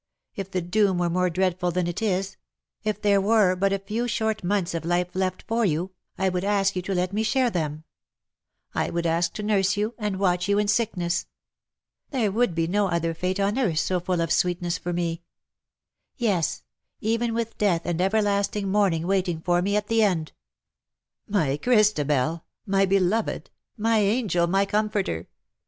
If 0.35 0.49
the 0.49 0.63
doom 0.63 0.97
were 0.97 1.11
more 1.11 1.29
dreadful 1.29 1.69
than 1.69 1.85
it 1.85 2.01
is— 2.01 2.35
if 2.83 2.99
there 3.03 3.21
were 3.21 3.55
but 3.55 3.71
a 3.71 3.77
few 3.77 4.07
short 4.07 4.43
months 4.43 4.73
of 4.73 4.83
life 4.83 5.09
left 5.13 5.43
for 5.43 5.63
you^ 5.63 5.91
I 6.17 6.27
would 6.27 6.43
ask 6.43 6.75
you 6.75 6.81
to 6.81 6.95
let 6.95 7.13
me 7.13 7.21
share 7.21 7.51
them; 7.51 7.83
I 8.73 8.89
would 8.89 9.05
ask 9.05 9.31
to 9.33 9.43
nurse 9.43 9.77
you 9.77 9.93
and 9.99 10.17
watch 10.17 10.49
you 10.49 10.57
in 10.57 10.67
sickness. 10.67 11.27
There 12.09 12.31
would 12.31 12.55
be 12.55 12.65
no 12.65 12.87
other 12.87 13.13
fate 13.13 13.39
on 13.39 13.59
earth 13.59 13.77
so 13.77 13.99
full 13.99 14.21
of 14.21 14.31
sweetness 14.31 14.79
for 14.79 14.91
me. 14.91 15.21
Yes_, 16.19 16.63
even 16.99 17.35
with 17.35 17.59
death 17.59 17.83
and 17.85 18.01
ever 18.01 18.23
lasting 18.23 18.69
mourning 18.71 19.05
waiting 19.05 19.39
for 19.39 19.61
me 19.61 19.75
at 19.75 19.87
the 19.87 20.01
end.''''" 20.01 20.31
My 21.27 21.57
Christabel, 21.57 22.43
my 22.65 22.87
beloved! 22.87 23.51
my 23.77 23.99
angel, 23.99 24.47
my 24.47 24.65
com 24.65 24.89
forter 24.89 25.27